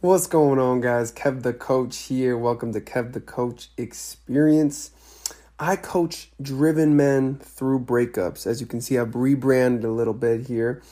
What's 0.00 0.28
going 0.28 0.60
on, 0.60 0.80
guys? 0.80 1.10
Kev 1.10 1.42
the 1.42 1.52
Coach 1.52 1.96
here. 2.02 2.38
Welcome 2.38 2.72
to 2.72 2.80
Kev 2.80 3.14
the 3.14 3.20
Coach 3.20 3.70
Experience. 3.76 4.92
I 5.58 5.74
coach 5.74 6.30
driven 6.40 6.96
men 6.96 7.40
through 7.40 7.80
breakups. 7.80 8.46
As 8.46 8.60
you 8.60 8.66
can 8.68 8.80
see, 8.80 8.96
I've 8.96 9.16
rebranded 9.16 9.84
a 9.84 9.90
little 9.90 10.14
bit 10.14 10.46
here. 10.46 10.84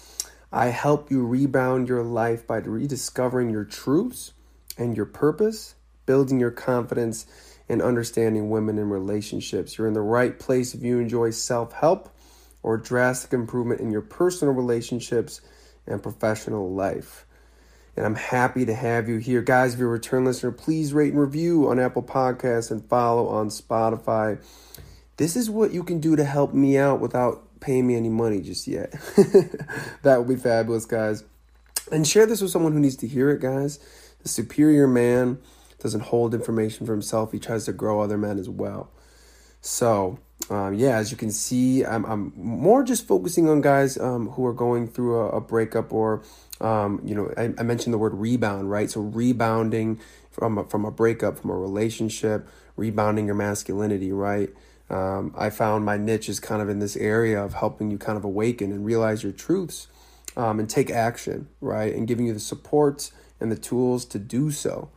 I 0.51 0.71
help 0.71 1.09
you 1.09 1.25
rebound 1.25 1.89
your 1.89 2.03
life 2.03 2.49
by 2.49 2.57
rediscovering 2.57 3.49
your 3.49 3.65
truths 3.65 4.33
and 4.77 4.97
your 4.97 5.07
purpose, 5.07 5.77
building 6.05 6.41
your 6.41 6.51
confidence, 6.51 7.27
and 7.69 7.81
understanding 7.81 8.51
women 8.51 8.77
in 8.77 8.91
relationships. 8.91 9.79
You're 9.79 9.87
in 9.87 9.95
the 9.95 10.01
right 10.01 10.37
place 10.37 10.75
if 10.75 10.83
you 10.83 10.99
enjoy 10.99 11.31
self 11.31 11.75
help 11.75 12.09
or 12.61 12.77
drastic 12.77 13.33
improvement 13.33 13.81
in 13.81 13.93
your 13.93 14.03
personal 14.03 14.53
relationships 14.53 15.43
and 15.87 16.03
professional 16.03 16.75
life. 16.75 17.26
And 17.97 18.05
I'm 18.05 18.15
happy 18.15 18.67
to 18.67 18.75
have 18.75 19.09
you 19.09 19.17
here. 19.17 19.41
Guys, 19.41 19.73
if 19.73 19.81
you're 19.81 19.89
a 19.89 19.93
return 19.93 20.25
listener, 20.25 20.53
please 20.53 20.93
rate 20.93 21.13
and 21.13 21.21
review 21.21 21.71
on 21.71 21.81
Apple 21.81 22.03
Podcasts 22.03 22.71
and 22.71 22.85
follow 22.89 23.29
on 23.29 23.49
Spotify. 23.49 24.39
This 25.17 25.35
is 25.35 25.49
what 25.49 25.73
you 25.73 25.83
can 25.83 25.99
do 25.99 26.15
to 26.15 26.25
help 26.25 26.53
me 26.53 26.77
out 26.77 27.01
without 27.01 27.61
paying 27.61 27.87
me 27.87 27.97
any 27.97 28.11
money 28.11 28.43
just 28.43 28.67
yet. 28.67 28.93
that 30.03 30.19
would 30.19 30.29
be 30.29 30.37
fabulous, 30.37 30.85
guys. 30.85 31.25
And 31.91 32.07
share 32.07 32.27
this 32.27 32.43
with 32.43 32.51
someone 32.51 32.73
who 32.73 32.81
needs 32.81 32.97
to 32.97 33.09
hear 33.09 33.31
it, 33.31 33.41
guys. 33.41 33.79
The 34.23 34.29
superior 34.29 34.87
man 34.87 35.39
doesn't 35.79 36.01
hold 36.01 36.35
information 36.35 36.87
for 36.87 36.93
himself, 36.93 37.33
he 37.33 37.39
tries 37.39 37.65
to 37.67 37.73
grow 37.73 38.01
other 38.01 38.19
men 38.19 38.39
as 38.39 38.49
well. 38.49 38.91
So, 39.61 40.19
um, 40.51 40.75
yeah, 40.75 40.97
as 40.97 41.11
you 41.11 41.17
can 41.17 41.31
see, 41.31 41.85
I'm, 41.85 42.05
I'm 42.05 42.33
more 42.37 42.83
just 42.83 43.07
focusing 43.07 43.49
on 43.49 43.61
guys 43.61 43.99
um, 43.99 44.31
who 44.31 44.45
are 44.47 44.53
going 44.53 44.89
through 44.89 45.19
a, 45.19 45.29
a 45.29 45.41
breakup 45.41 45.93
or, 45.93 46.23
um, 46.61 47.01
you 47.05 47.15
know, 47.15 47.33
I, 47.37 47.53
I, 47.59 47.63
mentioned 47.63 47.93
the 47.93 47.99
word 47.99 48.15
rebound, 48.15 48.71
right? 48.71 48.91
So 48.91 49.01
rebounding 49.01 50.01
from 50.31 50.59
a, 50.59 50.65
from 50.65 50.85
a 50.85 50.91
breakup, 50.91 51.39
from 51.39 51.51
a 51.51 51.57
relationship, 51.57 52.49
rebounding 52.77 53.27
your 53.27 53.35
masculinity, 53.35 54.11
right? 54.11 54.49
Um, 54.89 55.35
I 55.37 55.51
found 55.51 55.85
my 55.85 55.97
niche 55.97 56.29
is 56.29 56.41
kind 56.41 56.63
of 56.63 56.69
in 56.69 56.79
this 56.79 56.97
area 56.97 57.43
of 57.43 57.55
helping 57.55 57.91
you 57.91 57.99
kind 57.99 58.17
of 58.17 58.25
awaken 58.25 58.73
and 58.73 58.87
realize 58.87 59.23
your 59.23 59.33
truths 59.33 59.89
um, 60.37 60.59
and 60.59 60.69
take 60.71 60.91
action, 60.91 61.49
right? 61.61 61.95
And 61.95 62.07
giving 62.07 62.27
you 62.27 62.33
the 62.33 62.41
support 62.41 63.11
and 63.41 63.53
the 63.53 63.57
tools 63.57 64.05
to 64.07 64.19
do 64.19 64.51
so. 64.51 64.89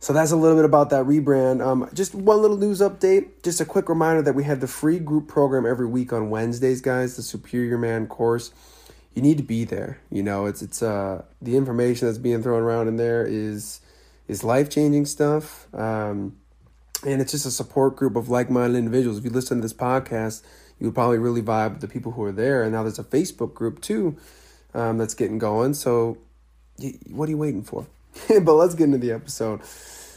So 0.00 0.12
that's 0.12 0.32
a 0.32 0.36
little 0.36 0.56
bit 0.56 0.66
about 0.66 0.90
that 0.90 1.06
rebrand. 1.06 1.64
Um, 1.64 1.88
just 1.94 2.14
one 2.14 2.42
little 2.42 2.58
news 2.58 2.80
update. 2.80 3.42
Just 3.42 3.62
a 3.62 3.64
quick 3.64 3.88
reminder 3.88 4.20
that 4.20 4.34
we 4.34 4.44
have 4.44 4.60
the 4.60 4.68
free 4.68 4.98
group 4.98 5.28
program 5.28 5.64
every 5.64 5.86
week 5.86 6.12
on 6.12 6.28
Wednesdays, 6.28 6.82
guys. 6.82 7.16
The 7.16 7.22
Superior 7.22 7.78
Man 7.78 8.06
course. 8.06 8.52
You 9.14 9.22
need 9.22 9.36
to 9.38 9.44
be 9.44 9.64
there. 9.64 10.00
You 10.10 10.22
know, 10.22 10.46
it's 10.46 10.62
it's 10.62 10.82
uh 10.82 11.22
the 11.40 11.56
information 11.56 12.08
that's 12.08 12.18
being 12.18 12.42
thrown 12.42 12.62
around 12.62 12.88
in 12.88 12.96
there 12.96 13.24
is 13.24 13.80
is 14.28 14.42
life 14.44 14.70
changing 14.70 15.06
stuff. 15.06 15.72
Um, 15.74 16.36
and 17.06 17.20
it's 17.20 17.32
just 17.32 17.46
a 17.46 17.50
support 17.50 17.96
group 17.96 18.16
of 18.16 18.28
like 18.28 18.50
minded 18.50 18.78
individuals. 18.78 19.18
If 19.18 19.24
you 19.24 19.30
listen 19.30 19.58
to 19.58 19.62
this 19.62 19.74
podcast, 19.74 20.42
you 20.78 20.86
would 20.86 20.94
probably 20.94 21.18
really 21.18 21.42
vibe 21.42 21.72
with 21.72 21.80
the 21.80 21.88
people 21.88 22.12
who 22.12 22.22
are 22.24 22.32
there. 22.32 22.62
And 22.62 22.72
now 22.72 22.82
there's 22.82 22.98
a 22.98 23.04
Facebook 23.04 23.54
group 23.54 23.80
too 23.80 24.16
um, 24.72 24.98
that's 24.98 25.14
getting 25.14 25.38
going. 25.38 25.74
So, 25.74 26.18
what 27.10 27.28
are 27.28 27.30
you 27.30 27.38
waiting 27.38 27.62
for? 27.62 27.86
but 28.28 28.54
let's 28.54 28.74
get 28.74 28.84
into 28.84 28.98
the 28.98 29.12
episode. 29.12 29.60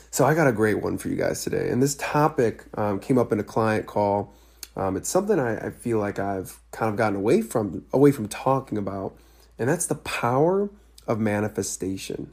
So 0.10 0.26
I 0.26 0.34
got 0.34 0.48
a 0.48 0.52
great 0.52 0.82
one 0.82 0.98
for 0.98 1.10
you 1.10 1.16
guys 1.16 1.44
today, 1.44 1.70
and 1.70 1.84
this 1.84 1.96
topic 1.96 2.64
um, 2.76 3.00
came 3.00 3.18
up 3.18 3.32
in 3.32 3.40
a 3.40 3.44
client 3.44 3.86
call. 3.86 4.34
Um, 4.78 4.96
it's 4.96 5.10
something 5.10 5.40
I, 5.40 5.58
I 5.58 5.70
feel 5.72 5.98
like 5.98 6.20
I've 6.20 6.60
kind 6.72 6.90
of 6.90 6.96
gotten 6.96 7.18
away 7.18 7.42
from 7.42 7.84
away 7.92 8.12
from 8.12 8.28
talking 8.28 8.78
about, 8.78 9.18
and 9.58 9.68
that's 9.68 9.88
the 9.88 9.96
power 9.96 10.70
of 11.08 11.20
manifestation. 11.20 12.32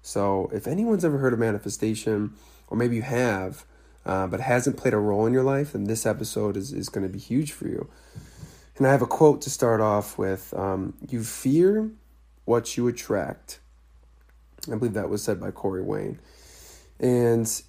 So 0.00 0.48
if 0.54 0.66
anyone's 0.66 1.04
ever 1.04 1.18
heard 1.18 1.32
of 1.32 1.40
manifestation, 1.40 2.34
or 2.68 2.76
maybe 2.76 2.96
you 2.96 3.02
have, 3.02 3.64
uh, 4.06 4.28
but 4.28 4.40
hasn't 4.40 4.76
played 4.76 4.94
a 4.94 4.98
role 4.98 5.26
in 5.26 5.32
your 5.32 5.42
life, 5.42 5.72
then 5.72 5.84
this 5.84 6.06
episode 6.06 6.56
is, 6.56 6.72
is 6.72 6.88
going 6.88 7.06
to 7.06 7.12
be 7.12 7.18
huge 7.18 7.50
for 7.52 7.66
you. 7.66 7.88
And 8.76 8.86
I 8.86 8.92
have 8.92 9.02
a 9.02 9.06
quote 9.06 9.42
to 9.42 9.50
start 9.50 9.80
off 9.80 10.18
with 10.18 10.54
um, 10.54 10.94
You 11.08 11.22
fear 11.24 11.90
what 12.44 12.76
you 12.76 12.86
attract. 12.88 13.58
I 14.70 14.76
believe 14.76 14.94
that 14.94 15.08
was 15.08 15.22
said 15.22 15.40
by 15.40 15.50
Corey 15.50 15.82
Wayne. 15.82 16.20
And 17.00 17.62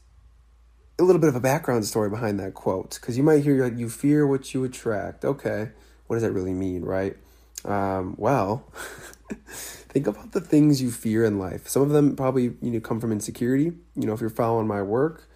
a 1.00 1.04
little 1.04 1.20
bit 1.20 1.30
of 1.30 1.36
a 1.36 1.40
background 1.40 1.86
story 1.86 2.09
behind 2.09 2.40
that 2.40 2.54
quote, 2.54 2.98
because 3.00 3.18
you 3.18 3.24
might 3.24 3.44
hear 3.44 3.64
like 3.64 3.78
you 3.78 3.90
fear 3.90 4.28
what 4.28 4.54
you 4.54 4.64
attract. 4.64 5.26
Okay, 5.26 5.70
what 6.08 6.16
does 6.16 6.24
that 6.24 6.31
really 6.31 6.54
mean, 6.54 6.84
right? 6.84 7.18
Um, 7.66 8.16
well, 8.18 8.72
think 9.48 10.08
about 10.08 10.34
the 10.34 10.42
things 10.42 10.82
you 10.82 10.92
fear 10.92 11.24
in 11.24 11.40
life. 11.40 11.68
Some 11.68 11.82
of 11.82 11.90
them 11.90 12.16
probably 12.16 12.56
you 12.62 12.72
know 12.72 12.80
come 12.80 13.00
from 13.00 13.12
insecurity. 13.12 13.74
You 13.96 14.08
know, 14.08 14.14
if 14.14 14.22
you're 14.22 14.30
following 14.30 14.68
my 14.68 14.82
work, 14.82 15.28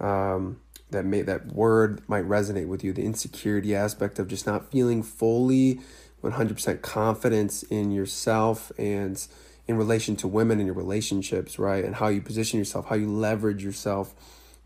um, 0.00 0.60
that 0.90 1.04
may 1.04 1.22
that 1.22 1.46
word 1.46 2.00
might 2.08 2.24
resonate 2.24 2.68
with 2.68 2.82
you. 2.82 2.92
The 2.92 3.04
insecurity 3.04 3.74
aspect 3.74 4.18
of 4.18 4.28
just 4.28 4.46
not 4.46 4.70
feeling 4.70 5.02
fully, 5.02 5.80
one 6.20 6.32
hundred 6.32 6.54
percent 6.54 6.80
confidence 6.82 7.62
in 7.64 7.90
yourself 7.90 8.72
and 8.78 9.26
in 9.66 9.76
relation 9.76 10.14
to 10.16 10.28
women 10.28 10.60
in 10.60 10.66
your 10.66 10.74
relationships, 10.74 11.58
right? 11.58 11.84
And 11.84 11.96
how 11.96 12.08
you 12.08 12.20
position 12.20 12.58
yourself, 12.58 12.86
how 12.86 12.96
you 12.96 13.10
leverage 13.10 13.62
yourself. 13.64 14.14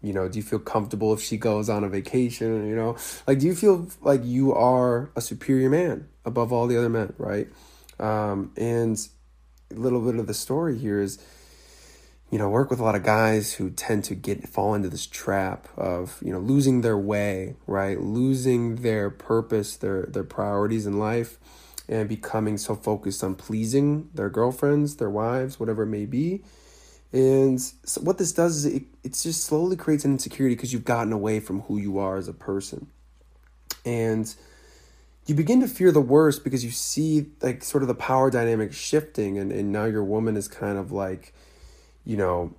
You 0.03 0.13
know, 0.13 0.29
do 0.29 0.39
you 0.39 0.45
feel 0.45 0.61
comfortable 0.61 1.13
if 1.13 1.21
she 1.21 1.37
goes 1.37 1.69
on 1.69 1.83
a 1.85 1.89
vacation? 1.89 2.69
You 2.69 2.77
know, 2.77 2.97
like, 3.27 3.41
do 3.41 3.47
you 3.47 3.55
feel 3.55 3.89
like 4.01 4.21
you 4.25 4.55
are 4.55 5.11
a 5.17 5.21
superior 5.21 5.69
man 5.69 6.09
above 6.25 6.53
all 6.53 6.67
the 6.67 6.79
other 6.79 6.89
men, 6.89 7.15
right? 7.19 7.49
Um, 7.99 8.53
and 8.57 8.97
a 9.71 9.75
little 9.75 10.01
bit 10.01 10.17
of 10.17 10.27
the 10.27 10.35
story 10.35 10.79
here 10.79 11.01
is, 11.01 11.19
you 12.31 12.39
know, 12.39 12.49
work 12.49 12.71
with 12.71 12.79
a 12.79 12.85
lot 12.85 12.95
of 12.95 13.03
guys 13.03 13.55
who 13.55 13.71
tend 13.71 14.05
to 14.05 14.15
get 14.15 14.49
fall 14.49 14.75
into 14.75 14.89
this 14.89 15.07
trap 15.07 15.67
of, 15.77 16.19
you 16.23 16.33
know, 16.33 16.39
losing 16.39 16.83
their 16.83 16.99
way, 16.99 17.57
right? 17.67 18.01
Losing 18.01 18.77
their 18.77 19.11
purpose, 19.11 19.77
their 19.77 20.03
their 20.03 20.25
priorities 20.25 20.87
in 20.87 20.99
life 20.99 21.39
and 21.89 22.09
becoming 22.09 22.59
so 22.59 22.75
focused 22.75 23.25
on 23.25 23.35
pleasing 23.35 24.11
their 24.13 24.29
girlfriends, 24.29 24.97
their 24.97 25.11
wives, 25.11 25.59
whatever 25.59 25.85
it 25.85 25.87
may 25.87 26.05
be. 26.05 26.45
And 27.13 27.61
so 27.61 28.01
what 28.03 28.19
this 28.19 28.33
does 28.33 28.57
is 28.57 28.67
it, 28.67 28.83
it 29.03 29.13
just 29.15 29.45
slowly 29.45 29.77
creates 29.77 30.05
an 30.05 30.13
insecurity 30.13 30.55
because 30.55 30.73
you've 30.73 30.85
gotten 30.85 31.13
away 31.13 31.41
from 31.41 31.63
who 31.63 31.79
you 31.79 31.99
are 31.99 32.17
as 32.17 32.29
a 32.29 32.35
person. 32.35 32.89
And 33.85 34.33
you 35.27 35.35
begin 35.35 35.61
to 35.61 35.69
fear 35.69 35.91
the 35.91 36.01
worst 36.01 36.45
because 36.45 36.65
you 36.65 36.71
see 36.71 37.27
like 37.41 37.63
sort 37.63 37.83
of 37.83 37.89
the 37.89 37.95
power 37.95 38.31
dynamic 38.31 38.73
shifting 38.73 39.39
and, 39.39 39.53
and 39.53 39.73
now 39.73 39.85
your 39.85 40.05
woman 40.05 40.37
is 40.37 40.49
kind 40.49 40.79
of 40.79 40.93
like, 40.93 41.33
you 42.05 42.17
know, 42.17 42.55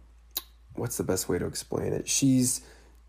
what's 0.75 0.97
the 0.97 1.03
best 1.03 1.29
way 1.29 1.37
to 1.37 1.45
explain 1.45 1.93
it? 1.93 2.07
She's 2.07 2.61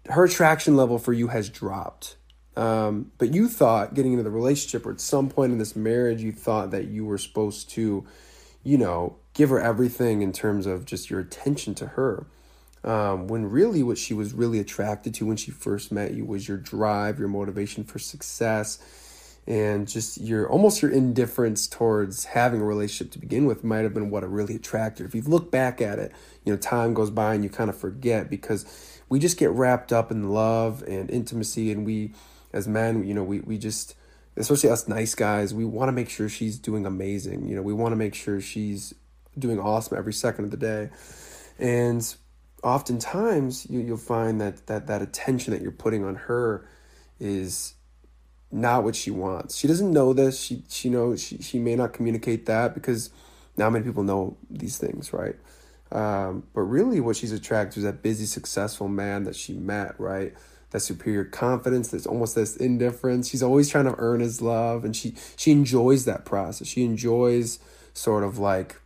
her 0.08 0.24
attraction 0.24 0.76
level 0.76 0.98
for 0.98 1.12
you 1.12 1.28
has 1.28 1.48
dropped 1.48 2.16
um, 2.56 3.12
but 3.18 3.32
you 3.32 3.48
thought 3.48 3.94
getting 3.94 4.12
into 4.12 4.24
the 4.24 4.30
relationship 4.30 4.84
or 4.84 4.90
at 4.90 5.00
some 5.00 5.28
point 5.28 5.52
in 5.52 5.58
this 5.58 5.76
marriage, 5.76 6.20
you 6.20 6.32
thought 6.32 6.72
that 6.72 6.88
you 6.88 7.04
were 7.04 7.18
supposed 7.18 7.70
to, 7.70 8.04
you 8.62 8.78
know, 8.78 9.16
give 9.40 9.48
her 9.48 9.58
everything 9.58 10.20
in 10.20 10.32
terms 10.32 10.66
of 10.66 10.84
just 10.84 11.08
your 11.08 11.18
attention 11.18 11.74
to 11.74 11.86
her. 11.86 12.26
Um, 12.84 13.26
when 13.26 13.46
really 13.46 13.82
what 13.82 13.96
she 13.96 14.12
was 14.12 14.34
really 14.34 14.58
attracted 14.58 15.14
to 15.14 15.24
when 15.24 15.38
she 15.38 15.50
first 15.50 15.90
met 15.90 16.12
you 16.12 16.26
was 16.26 16.46
your 16.46 16.58
drive, 16.58 17.18
your 17.18 17.28
motivation 17.28 17.82
for 17.82 17.98
success, 17.98 18.78
and 19.46 19.88
just 19.88 20.20
your 20.20 20.46
almost 20.46 20.82
your 20.82 20.90
indifference 20.90 21.66
towards 21.66 22.26
having 22.26 22.60
a 22.60 22.64
relationship 22.66 23.10
to 23.14 23.18
begin 23.18 23.46
with 23.46 23.64
might 23.64 23.78
have 23.78 23.94
been 23.94 24.10
what 24.10 24.30
really 24.30 24.56
attracted 24.56 25.04
her. 25.04 25.08
If 25.08 25.14
you 25.14 25.22
look 25.22 25.50
back 25.50 25.80
at 25.80 25.98
it, 25.98 26.12
you 26.44 26.52
know, 26.52 26.58
time 26.58 26.92
goes 26.92 27.08
by 27.08 27.32
and 27.32 27.42
you 27.42 27.48
kind 27.48 27.70
of 27.70 27.78
forget 27.78 28.28
because 28.28 28.66
we 29.08 29.18
just 29.18 29.38
get 29.38 29.48
wrapped 29.52 29.90
up 29.90 30.10
in 30.10 30.28
love 30.28 30.82
and 30.82 31.10
intimacy 31.10 31.72
and 31.72 31.86
we 31.86 32.12
as 32.52 32.68
men, 32.68 33.06
you 33.06 33.14
know, 33.14 33.24
we, 33.24 33.40
we 33.40 33.56
just, 33.56 33.94
especially 34.36 34.68
us 34.68 34.86
nice 34.86 35.14
guys, 35.14 35.54
we 35.54 35.64
want 35.64 35.88
to 35.88 35.92
make 35.92 36.10
sure 36.10 36.28
she's 36.28 36.58
doing 36.58 36.84
amazing. 36.84 37.48
You 37.48 37.56
know, 37.56 37.62
we 37.62 37.72
want 37.72 37.92
to 37.92 37.96
make 37.96 38.14
sure 38.14 38.38
she's 38.42 38.92
doing 39.38 39.58
awesome 39.58 39.96
every 39.96 40.12
second 40.12 40.44
of 40.44 40.50
the 40.50 40.56
day. 40.56 40.91
And 41.58 42.15
oftentimes 42.62 43.66
you, 43.68 43.80
you'll 43.80 43.97
find 43.97 44.41
that, 44.41 44.66
that 44.66 44.86
that 44.86 45.03
attention 45.03 45.53
that 45.53 45.62
you're 45.62 45.72
putting 45.72 46.04
on 46.04 46.15
her 46.15 46.66
is 47.18 47.74
not 48.50 48.84
what 48.84 48.97
she 48.97 49.10
wants. 49.10 49.56
She 49.56 49.68
doesn't 49.68 49.91
know 49.91 50.12
this. 50.12 50.41
She, 50.41 50.65
she 50.68 50.91
knows 50.91 51.22
she, 51.22 51.38
she 51.38 51.59
may 51.59 51.77
not 51.77 51.92
communicate 51.92 52.47
that 52.47 52.74
because 52.74 53.10
not 53.56 53.71
many 53.71 53.84
people 53.84 54.03
know 54.03 54.36
these 54.50 54.78
things, 54.78 55.12
right? 55.12 55.36
Um, 55.92 56.44
but 56.54 56.62
really 56.62 57.00
what 57.00 57.16
she's 57.16 57.32
attracted 57.32 57.74
to 57.74 57.80
is 57.80 57.84
that 57.84 58.03
busy, 58.03 58.27
successful 58.27 58.88
man 58.88 59.24
that 59.24 59.36
she 59.36 59.54
met, 59.54 59.98
right? 59.98 60.34
that 60.71 60.80
superior 60.80 61.24
confidence 61.24 61.88
there's 61.88 62.06
almost 62.06 62.34
this 62.34 62.56
indifference 62.56 63.28
she's 63.28 63.42
always 63.42 63.68
trying 63.68 63.84
to 63.84 63.94
earn 63.98 64.21
his 64.21 64.41
love 64.41 64.84
and 64.84 64.97
she 64.97 65.15
she 65.36 65.50
enjoys 65.50 66.04
that 66.04 66.24
process 66.24 66.66
she 66.66 66.84
enjoys 66.84 67.59
sort 67.92 68.24
of 68.24 68.38
like 68.38 68.80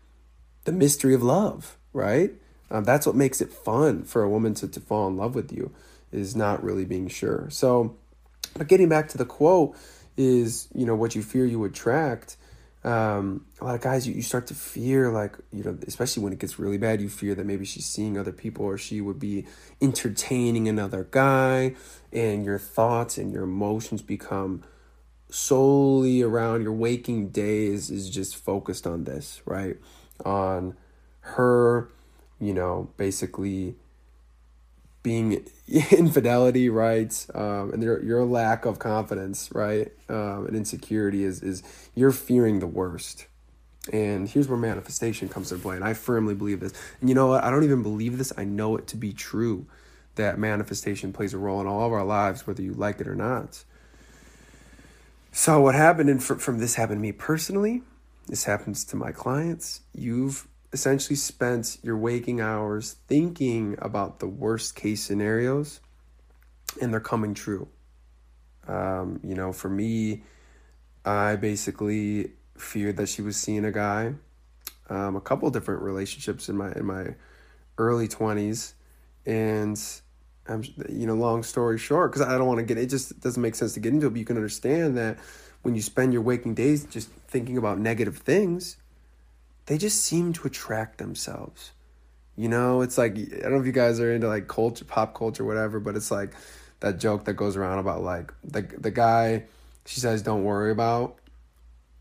the 0.65 0.73
mystery 0.73 1.15
of 1.15 1.23
love 1.23 1.79
right? 1.95 2.33
Um, 2.71 2.85
that's 2.85 3.07
what 3.07 3.15
makes 3.15 3.41
it 3.41 3.51
fun 3.51 4.03
for 4.03 4.23
a 4.23 4.29
woman 4.29 4.53
to, 4.55 4.69
to 4.69 4.81
fall 4.81 5.09
in 5.09 5.17
love 5.17 5.35
with 5.35 5.51
you 5.51 5.73
is 6.13 6.37
not 6.37 6.63
really 6.63 6.85
being 6.85 7.09
sure. 7.09 7.49
So 7.51 7.97
but 8.55 8.69
getting 8.69 8.89
back 8.89 9.09
to 9.09 9.19
the 9.19 9.25
quote 9.25 9.77
is 10.17 10.69
you 10.75 10.85
know 10.85 10.95
what 10.95 11.15
you 11.15 11.23
fear 11.23 11.47
you 11.47 11.65
attract. 11.65 12.37
Um, 12.83 13.47
a 13.63 13.65
lot 13.65 13.75
of 13.75 13.81
guys, 13.81 14.07
you, 14.07 14.13
you 14.13 14.21
start 14.21 14.49
to 14.49 14.55
fear, 14.55 15.11
like, 15.11 15.39
you 15.51 15.65
know, 15.65 15.79
especially 15.87 16.23
when 16.23 16.35
it 16.35 16.39
gets 16.39 16.59
really 16.59 16.77
bad, 16.77 17.01
you 17.01 17.09
fear 17.09 17.35
that 17.35 17.47
maybe 17.47 17.65
she's 17.65 17.87
seeing 17.87 18.19
other 18.19 18.31
people 18.31 18.67
or 18.67 18.77
she 18.77 19.01
would 19.01 19.19
be 19.19 19.47
entertaining 19.81 20.69
another 20.69 21.09
guy, 21.11 21.77
and 22.13 22.45
your 22.45 22.59
thoughts 22.59 23.17
and 23.17 23.33
your 23.33 23.45
emotions 23.45 24.03
become 24.03 24.63
solely 25.31 26.21
around 26.21 26.63
your 26.63 26.75
waking 26.75 27.31
days 27.31 27.91
is 27.91 28.11
just 28.11 28.37
focused 28.37 28.87
on 28.87 29.05
this, 29.05 29.41
right? 29.47 29.79
On 30.25 30.77
her, 31.21 31.89
you 32.39 32.55
know, 32.55 32.91
basically 32.97 33.77
being 35.03 35.45
infidelity, 35.91 36.69
right? 36.69 37.27
Um, 37.35 37.73
and 37.73 37.83
your 37.83 38.03
your 38.03 38.25
lack 38.25 38.65
of 38.65 38.79
confidence, 38.79 39.51
right? 39.53 39.93
Um, 40.09 40.47
and 40.47 40.57
insecurity 40.57 41.25
is 41.25 41.43
is 41.43 41.63
you're 41.95 42.13
fearing 42.13 42.59
the 42.59 42.67
worst. 42.67 43.27
And 43.93 44.27
here's 44.29 44.49
where 44.49 44.59
manifestation 44.59 45.29
comes 45.29 45.53
into 45.53 45.63
play. 45.63 45.77
And 45.77 45.85
I 45.85 45.93
firmly 45.93 46.35
believe 46.35 46.61
this. 46.61 46.73
And 47.01 47.11
you 47.11 47.15
know 47.15 47.27
what? 47.27 47.45
I 47.45 47.51
don't 47.51 47.65
even 47.65 47.83
believe 47.83 48.17
this. 48.17 48.33
I 48.35 48.45
know 48.45 48.79
it 48.79 48.87
to 48.89 48.97
be 48.97 49.13
true 49.13 49.67
that 50.15 50.39
manifestation 50.39 51.13
plays 51.13 51.35
a 51.35 51.39
role 51.39 51.61
in 51.61 51.67
all 51.67 51.87
of 51.87 51.93
our 51.93 52.05
lives, 52.05 52.47
whether 52.47 52.63
you 52.63 52.73
like 52.73 53.01
it 53.01 53.07
or 53.07 53.15
not. 53.15 53.65
So 55.33 55.61
what 55.61 55.75
happened, 55.75 56.09
and 56.09 56.23
from 56.23 56.59
this 56.59 56.77
happened 56.77 56.99
to 56.99 57.03
me 57.03 57.13
personally, 57.13 57.83
this 58.27 58.45
happens 58.45 58.85
to 58.87 58.97
my 58.97 59.13
clients. 59.13 59.81
You've 59.93 60.49
essentially 60.73 61.17
spent 61.17 61.79
your 61.83 61.97
waking 61.97 62.41
hours 62.41 62.97
thinking 63.07 63.77
about 63.81 64.19
the 64.19 64.27
worst 64.27 64.75
case 64.75 65.03
scenarios 65.05 65.81
and 66.81 66.93
they're 66.93 67.01
coming 67.01 67.35
true. 67.35 67.69
Um, 68.67 69.21
you 69.23 69.35
know, 69.35 69.53
for 69.53 69.69
me, 69.69 70.23
I 71.05 71.37
basically 71.37 72.33
feared 72.57 72.97
that 72.97 73.09
she 73.09 73.23
was 73.23 73.37
seeing 73.37 73.65
a 73.65 73.73
guy, 73.73 74.15
um, 74.89 75.17
a 75.17 75.21
couple 75.21 75.49
different 75.51 75.83
relationships 75.83 76.49
in 76.49 76.57
my 76.57 76.73
in 76.73 76.87
my 76.87 77.15
early 77.79 78.09
twenties, 78.09 78.75
and 79.27 79.81
I'm 80.47 80.63
you 80.89 81.07
know, 81.07 81.15
long 81.15 81.43
story 81.43 81.79
short, 81.79 82.13
because 82.13 82.27
I 82.27 82.39
don't 82.39 82.47
want 82.47 82.59
to 82.59 82.65
get 82.65 82.79
it 82.79 82.89
just 82.89 83.21
doesn't 83.21 83.41
make 83.41 83.55
sense 83.55 83.75
to 83.75 83.81
get 83.81 83.93
into 83.93 84.07
it, 84.07 84.11
but 84.11 84.19
you 84.19 84.25
can 84.25 84.37
understand 84.37 84.97
that 84.97 85.19
when 85.65 85.75
you 85.75 85.83
spend 85.83 86.13
your 86.13 86.23
waking 86.23 86.55
days 86.55 86.85
just 86.85 87.09
thinking 87.27 87.59
about 87.59 87.79
negative 87.79 88.19
things, 88.19 88.77
they 89.67 89.77
just 89.77 90.03
seem 90.03 90.33
to 90.35 90.47
attract 90.47 90.99
themselves. 90.99 91.73
You 92.37 92.49
know, 92.49 92.83
it's 92.83 92.99
like 92.99 93.17
I 93.17 93.43
don't 93.43 93.53
know 93.55 93.61
if 93.61 93.67
you 93.67 93.73
guys 93.73 93.99
are 93.99 94.13
into 94.13 94.29
like 94.29 94.47
culture, 94.47 94.85
pop 94.85 95.15
culture, 95.15 95.45
whatever, 95.45 95.81
but 95.81 95.97
it's 95.97 96.11
like 96.11 96.33
that 96.81 96.99
joke 96.99 97.25
that 97.25 97.35
goes 97.35 97.57
around 97.57 97.79
about 97.79 98.03
like 98.03 98.33
the 98.45 98.63
the 98.63 98.91
guy 98.91 99.45
she 99.87 100.01
says 100.01 100.23
don't 100.23 100.45
worry 100.45 100.71
about, 100.71 101.19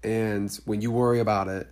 and 0.04 0.54
when 0.66 0.82
you 0.82 0.92
worry 0.92 1.20
about 1.20 1.48
it, 1.48 1.68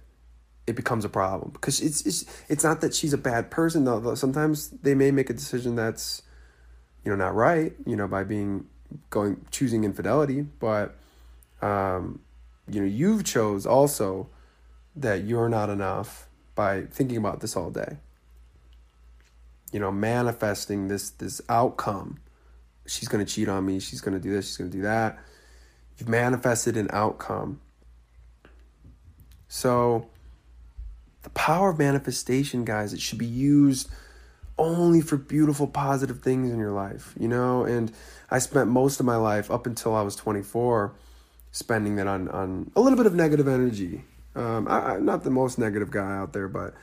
it 0.68 0.76
becomes 0.76 1.04
a 1.06 1.10
problem 1.10 1.52
because 1.52 1.82
it's 1.82 2.06
it's 2.06 2.26
it's 2.50 2.64
not 2.64 2.82
that 2.82 2.94
she's 2.94 3.14
a 3.14 3.18
bad 3.18 3.52
person 3.52 3.84
though. 3.84 4.16
Sometimes 4.16 4.70
they 4.70 4.96
may 4.96 5.12
make 5.12 5.30
a 5.30 5.34
decision 5.34 5.76
that's, 5.76 6.22
you 7.04 7.12
know, 7.12 7.18
not 7.18 7.36
right. 7.36 7.74
You 7.86 7.96
know, 7.96 8.08
by 8.08 8.24
being 8.24 8.68
going 9.10 9.46
choosing 9.52 9.84
infidelity, 9.84 10.42
but, 10.42 10.96
um, 11.62 12.22
you 12.68 12.80
know, 12.80 12.88
you've 12.88 13.24
chose 13.24 13.66
also 13.66 14.30
that 14.96 15.24
you're 15.24 15.50
not 15.50 15.70
enough 15.70 16.28
by 16.56 16.84
thinking 16.86 17.18
about 17.18 17.40
this 17.40 17.56
all 17.56 17.70
day. 17.70 17.98
You 19.72 19.80
know, 19.80 19.92
manifesting 19.92 20.88
this 20.88 21.10
this 21.10 21.42
outcome. 21.48 22.20
She's 22.86 23.08
going 23.08 23.26
to 23.26 23.32
cheat 23.32 23.48
on 23.48 23.66
me, 23.66 23.80
she's 23.80 24.02
going 24.02 24.16
to 24.16 24.20
do 24.20 24.32
this, 24.32 24.48
she's 24.48 24.58
going 24.58 24.70
to 24.70 24.78
do 24.78 24.84
that. 24.84 25.20
You've 25.98 26.10
manifested 26.10 26.76
an 26.78 26.90
outcome. 26.92 27.62
So 29.48 30.10
the 31.22 31.30
power 31.30 31.70
of 31.70 31.80
manifestation, 31.80 32.66
guys, 32.66 32.94
it 32.94 33.00
should 33.00 33.20
be 33.20 33.26
used 33.26 33.90
only 34.58 35.02
for 35.02 35.18
beautiful 35.18 35.68
positive 35.68 36.22
things 36.22 36.52
in 36.52 36.58
your 36.58 36.72
life, 36.72 37.14
you 37.20 37.28
know? 37.28 37.64
And 37.64 37.92
I 38.30 38.40
spent 38.40 38.70
most 38.70 39.00
of 39.00 39.06
my 39.06 39.16
life 39.16 39.50
up 39.52 39.66
until 39.66 39.96
I 39.96 40.02
was 40.02 40.16
24 40.16 40.94
spending 41.52 41.96
that 41.98 42.08
on 42.08 42.28
on 42.30 42.72
a 42.76 42.82
little 42.82 42.98
bit 42.98 43.06
of 43.06 43.14
negative 43.14 43.48
energy 43.48 44.04
um, 44.36 44.68
I, 44.68 44.96
am 44.96 45.06
not 45.06 45.24
the 45.24 45.30
most 45.30 45.60
negative 45.60 45.92
guy 45.92 46.18
out 46.18 46.34
there, 46.34 46.48
but 46.48 46.74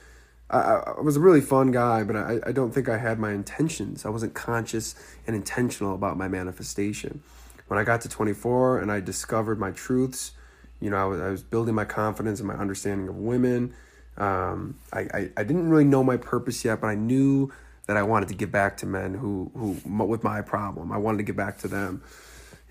I, 0.51 0.59
I 0.59 1.01
was 1.01 1.17
a 1.17 1.21
really 1.21 1.41
fun 1.41 1.71
guy, 1.71 2.05
but 2.05 2.17
I, 2.17 2.41
I 2.47 2.53
don't 2.53 2.73
think 2.73 2.89
I 2.89 2.99
had 2.99 3.19
my 3.19 3.33
intentions. 3.33 4.05
I 4.05 4.11
wasn't 4.11 4.35
conscious 4.35 4.95
and 5.27 5.35
intentional 5.35 5.95
about 5.95 6.17
my 6.17 6.29
manifestation. 6.29 7.23
When 7.69 7.79
I 7.79 7.85
got 7.85 8.03
to 8.03 8.09
24 8.09 8.81
and 8.81 8.93
I 8.93 9.01
discovered 9.01 9.59
my 9.59 9.71
truths, 9.71 10.33
you 10.81 10.91
know, 10.91 10.97
I 10.97 11.05
was, 11.05 11.21
I 11.21 11.31
was 11.31 11.43
building 11.43 11.75
my 11.75 11.85
confidence 11.85 12.39
and 12.41 12.49
my 12.49 12.55
understanding 12.55 13.09
of 13.09 13.17
women. 13.17 13.75
Um, 14.17 14.79
I, 14.93 15.01
I, 15.01 15.31
I 15.37 15.45
didn't 15.45 15.69
really 15.69 15.85
know 15.85 16.03
my 16.05 16.17
purpose 16.17 16.65
yet, 16.65 16.81
but 16.81 16.89
I 16.89 16.95
knew 16.95 17.53
that 17.87 17.97
I 17.97 18.03
wanted 18.03 18.29
to 18.29 18.35
give 18.35 18.53
back 18.53 18.77
to 18.79 18.87
men 18.87 19.15
who, 19.15 19.51
who 19.55 20.05
with 20.05 20.23
my 20.23 20.43
problem. 20.43 20.93
I 20.93 20.99
wanted 20.99 21.19
to 21.19 21.25
give 21.25 21.37
back 21.37 21.59
to 21.59 21.69
them. 21.69 22.03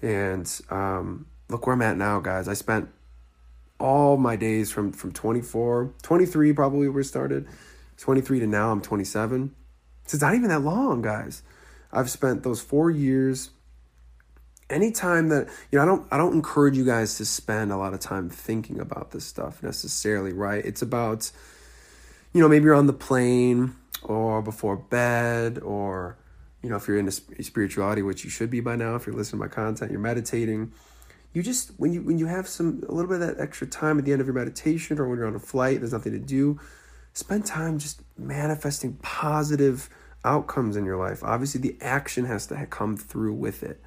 And 0.01 0.61
um, 0.69 1.25
look 1.49 1.65
where 1.65 1.73
I'm 1.73 1.81
at 1.81 1.97
now, 1.97 2.19
guys. 2.19 2.47
I 2.47 2.53
spent 2.53 2.89
all 3.79 4.17
my 4.17 4.35
days 4.35 4.71
from 4.71 4.91
from 4.91 5.11
24, 5.11 5.93
23 6.01 6.53
probably 6.53 6.87
where 6.87 6.97
we 6.97 7.03
started, 7.03 7.47
23 7.97 8.41
to 8.41 8.47
now 8.47 8.71
I'm 8.71 8.81
27. 8.81 9.53
It's 10.03 10.21
not 10.21 10.35
even 10.35 10.49
that 10.49 10.61
long, 10.61 11.01
guys. 11.01 11.43
I've 11.91 12.09
spent 12.09 12.43
those 12.43 12.61
four 12.61 12.89
years. 12.89 13.51
Anytime 14.69 15.29
that 15.29 15.47
you 15.71 15.77
know, 15.77 15.83
I 15.83 15.85
don't 15.85 16.07
I 16.11 16.17
don't 16.17 16.33
encourage 16.33 16.75
you 16.75 16.85
guys 16.85 17.17
to 17.17 17.25
spend 17.25 17.71
a 17.71 17.77
lot 17.77 17.93
of 17.93 17.99
time 17.99 18.29
thinking 18.29 18.79
about 18.79 19.11
this 19.11 19.25
stuff 19.25 19.63
necessarily, 19.63 20.33
right? 20.33 20.65
It's 20.65 20.81
about, 20.81 21.31
you 22.33 22.41
know, 22.41 22.49
maybe 22.49 22.65
you're 22.65 22.75
on 22.75 22.87
the 22.87 22.93
plane 22.93 23.75
or 24.03 24.41
before 24.41 24.75
bed 24.75 25.59
or 25.59 26.17
you 26.61 26.69
know 26.69 26.75
if 26.75 26.87
you're 26.87 26.97
into 26.97 27.11
spirituality 27.11 28.01
which 28.01 28.23
you 28.23 28.29
should 28.29 28.49
be 28.49 28.59
by 28.59 28.75
now 28.75 28.95
if 28.95 29.05
you're 29.05 29.15
listening 29.15 29.39
to 29.39 29.45
my 29.45 29.53
content 29.53 29.91
you're 29.91 29.99
meditating 29.99 30.71
you 31.33 31.43
just 31.43 31.71
when 31.77 31.93
you 31.93 32.01
when 32.01 32.17
you 32.17 32.25
have 32.25 32.47
some 32.47 32.83
a 32.87 32.91
little 32.91 33.09
bit 33.09 33.21
of 33.21 33.35
that 33.35 33.41
extra 33.41 33.67
time 33.67 33.99
at 33.99 34.05
the 34.05 34.11
end 34.11 34.21
of 34.21 34.27
your 34.27 34.33
meditation 34.33 34.99
or 34.99 35.07
when 35.07 35.17
you're 35.19 35.27
on 35.27 35.35
a 35.35 35.39
flight 35.39 35.79
there's 35.79 35.93
nothing 35.93 36.13
to 36.13 36.19
do 36.19 36.59
spend 37.13 37.45
time 37.45 37.79
just 37.79 38.01
manifesting 38.17 38.93
positive 39.01 39.89
outcomes 40.23 40.75
in 40.75 40.85
your 40.85 40.97
life. 40.97 41.23
Obviously 41.23 41.59
the 41.61 41.75
action 41.81 42.25
has 42.25 42.45
to 42.47 42.65
come 42.67 42.95
through 42.95 43.33
with 43.33 43.63
it. 43.63 43.81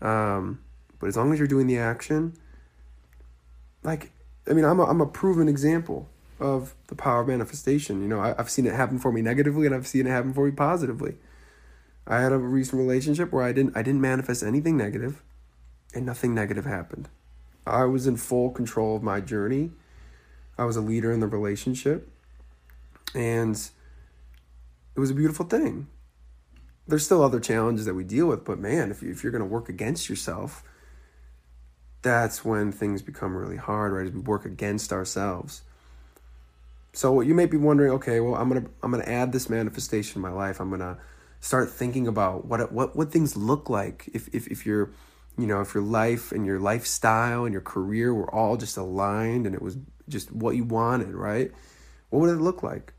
Um, 0.00 0.60
but 1.00 1.08
as 1.08 1.16
long 1.16 1.32
as 1.32 1.38
you're 1.38 1.48
doing 1.48 1.66
the 1.66 1.78
action 1.78 2.34
like 3.82 4.10
i 4.48 4.52
mean 4.52 4.64
i'm 4.64 4.78
a, 4.78 4.84
I'm 4.84 5.00
a 5.00 5.06
proven 5.06 5.48
example 5.48 6.08
of 6.38 6.74
the 6.88 6.94
power 6.94 7.22
of 7.22 7.28
manifestation. 7.28 8.02
You 8.02 8.08
know 8.08 8.20
I, 8.20 8.34
i've 8.38 8.50
seen 8.50 8.66
it 8.66 8.74
happen 8.74 8.98
for 8.98 9.10
me 9.10 9.22
negatively 9.22 9.64
and 9.64 9.74
i've 9.74 9.86
seen 9.86 10.06
it 10.06 10.10
happen 10.10 10.34
for 10.34 10.44
me 10.44 10.52
positively. 10.52 11.16
I 12.06 12.20
had 12.20 12.32
a 12.32 12.38
recent 12.38 12.78
relationship 12.78 13.32
where 13.32 13.42
i 13.42 13.52
didn't 13.52 13.76
i 13.76 13.82
didn't 13.82 14.00
manifest 14.00 14.42
anything 14.42 14.76
negative 14.76 15.22
and 15.96 16.06
nothing 16.06 16.34
negative 16.34 16.66
happened. 16.66 17.08
I 17.66 17.84
was 17.84 18.06
in 18.06 18.16
full 18.16 18.50
control 18.50 18.96
of 18.96 19.02
my 19.02 19.20
journey. 19.20 19.70
I 20.58 20.64
was 20.64 20.76
a 20.76 20.80
leader 20.80 21.10
in 21.10 21.20
the 21.20 21.26
relationship. 21.26 22.08
And 23.14 23.56
it 24.94 25.00
was 25.00 25.10
a 25.10 25.14
beautiful 25.14 25.46
thing. 25.46 25.88
There's 26.86 27.04
still 27.04 27.22
other 27.22 27.40
challenges 27.40 27.86
that 27.86 27.94
we 27.94 28.04
deal 28.04 28.26
with, 28.26 28.44
but 28.44 28.58
man, 28.58 28.90
if, 28.90 29.02
if 29.02 29.24
you're 29.24 29.32
going 29.32 29.42
to 29.42 29.48
work 29.48 29.68
against 29.68 30.08
yourself, 30.08 30.62
that's 32.02 32.44
when 32.44 32.70
things 32.70 33.02
become 33.02 33.36
really 33.36 33.56
hard, 33.56 33.92
right? 33.92 34.06
As 34.06 34.12
we 34.12 34.20
work 34.20 34.44
against 34.44 34.92
ourselves. 34.92 35.62
So 36.92 37.20
you 37.20 37.34
may 37.34 37.46
be 37.46 37.56
wondering, 37.56 37.92
okay, 37.92 38.20
well, 38.20 38.36
I'm 38.36 38.48
gonna 38.48 38.66
I'm 38.82 38.90
gonna 38.90 39.04
add 39.04 39.32
this 39.32 39.50
manifestation 39.50 40.16
in 40.16 40.22
my 40.22 40.30
life. 40.30 40.60
I'm 40.60 40.70
gonna 40.70 40.96
start 41.40 41.68
thinking 41.68 42.06
about 42.06 42.46
what 42.46 42.72
what 42.72 42.96
what 42.96 43.12
things 43.12 43.36
look 43.36 43.68
like 43.68 44.08
if 44.14 44.34
if 44.34 44.46
if 44.46 44.64
you're 44.64 44.92
you 45.38 45.46
know, 45.46 45.60
if 45.60 45.74
your 45.74 45.82
life 45.82 46.32
and 46.32 46.46
your 46.46 46.58
lifestyle 46.58 47.44
and 47.44 47.52
your 47.52 47.62
career 47.62 48.14
were 48.14 48.32
all 48.34 48.56
just 48.56 48.76
aligned 48.76 49.46
and 49.46 49.54
it 49.54 49.62
was 49.62 49.76
just 50.08 50.32
what 50.32 50.56
you 50.56 50.64
wanted, 50.64 51.14
right? 51.14 51.52
What 52.10 52.20
would 52.20 52.30
it 52.30 52.40
look 52.40 52.62
like? 52.62 52.94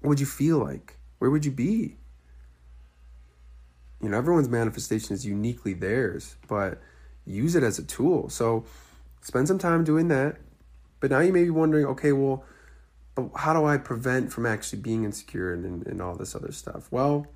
What 0.00 0.10
would 0.10 0.20
you 0.20 0.26
feel 0.26 0.58
like? 0.58 0.96
Where 1.18 1.30
would 1.30 1.44
you 1.44 1.50
be? 1.50 1.96
You 4.00 4.08
know, 4.08 4.16
everyone's 4.16 4.48
manifestation 4.48 5.14
is 5.14 5.26
uniquely 5.26 5.74
theirs, 5.74 6.36
but 6.46 6.80
use 7.26 7.56
it 7.56 7.62
as 7.62 7.78
a 7.78 7.82
tool. 7.82 8.28
So 8.28 8.64
spend 9.20 9.48
some 9.48 9.58
time 9.58 9.84
doing 9.84 10.08
that. 10.08 10.36
But 11.00 11.10
now 11.10 11.18
you 11.20 11.32
may 11.32 11.44
be 11.44 11.50
wondering, 11.50 11.84
okay, 11.86 12.12
well, 12.12 12.44
how 13.36 13.52
do 13.52 13.64
I 13.64 13.76
prevent 13.76 14.32
from 14.32 14.46
actually 14.46 14.80
being 14.80 15.04
insecure 15.04 15.52
and, 15.52 15.64
and, 15.64 15.86
and 15.86 16.00
all 16.00 16.14
this 16.14 16.34
other 16.34 16.52
stuff? 16.52 16.86
Well, 16.90 17.26